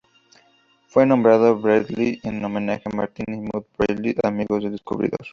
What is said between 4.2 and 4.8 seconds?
amigos del